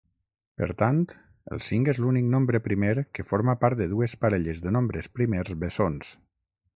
Per 0.59 0.67
tant, 0.77 1.01
el 1.55 1.59
cinc 1.65 1.91
és 1.93 1.99
l'únic 2.05 2.25
nombre 2.35 2.61
primer 2.69 2.93
que 3.19 3.27
forma 3.33 3.55
part 3.65 3.81
de 3.83 3.87
dues 3.95 4.19
parelles 4.25 4.63
de 4.65 4.73
nombres 4.79 5.11
primers 5.19 5.53
bessons. 5.65 6.11